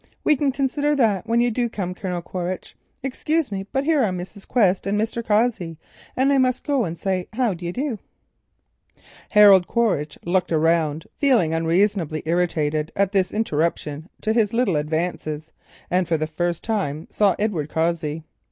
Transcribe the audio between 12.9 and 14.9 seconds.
at this interruption to his little